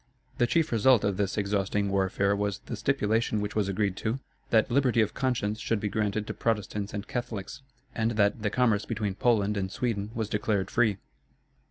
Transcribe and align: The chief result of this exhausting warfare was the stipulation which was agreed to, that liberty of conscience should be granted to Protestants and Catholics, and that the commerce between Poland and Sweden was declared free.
The 0.39 0.47
chief 0.47 0.71
result 0.71 1.03
of 1.03 1.17
this 1.17 1.37
exhausting 1.37 1.87
warfare 1.91 2.35
was 2.35 2.57
the 2.65 2.75
stipulation 2.75 3.39
which 3.39 3.55
was 3.55 3.69
agreed 3.69 3.95
to, 3.97 4.17
that 4.49 4.71
liberty 4.71 4.99
of 4.99 5.13
conscience 5.13 5.59
should 5.59 5.79
be 5.79 5.89
granted 5.89 6.25
to 6.25 6.33
Protestants 6.33 6.91
and 6.91 7.07
Catholics, 7.07 7.61
and 7.93 8.09
that 8.13 8.41
the 8.41 8.49
commerce 8.49 8.83
between 8.85 9.13
Poland 9.13 9.57
and 9.57 9.71
Sweden 9.71 10.09
was 10.15 10.27
declared 10.27 10.71
free. 10.71 10.97